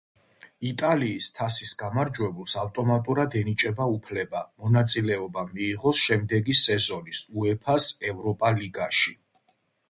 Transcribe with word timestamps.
იტალიის 0.67 1.25
თასის 1.33 1.73
გამარჯვებულს 1.81 2.55
ავტომატურად 2.61 3.37
ენიჭება 3.41 3.87
უფლება 3.97 4.41
მონაწილეობა 4.63 5.45
მიიღოს 5.51 6.01
შემდეგი 6.07 6.57
სეზონის 6.63 7.21
უეფა-ს 7.43 7.93
ევროპა 8.15 8.53
ლიგაში. 8.59 9.17